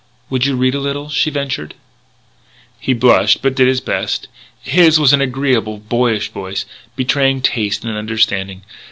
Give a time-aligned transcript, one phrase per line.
[0.31, 1.75] "Would you read a little?" she ventured.
[2.79, 4.29] He blushed but did his best.
[4.63, 8.63] His was an agreeable, boyish voice, betraying taste and understanding.